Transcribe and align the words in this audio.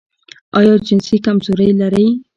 ایا 0.57 0.73
جنسي 0.85 1.15
کمزوري 1.25 1.69
لرئ؟ 1.79 2.07